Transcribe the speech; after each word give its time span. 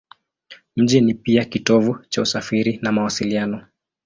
Mji 0.75 1.01
ni 1.01 1.13
pia 1.13 1.45
kitovu 1.45 1.99
cha 2.09 2.21
usafiri 2.21 2.79
na 2.81 2.91
mawasiliano. 2.91 3.65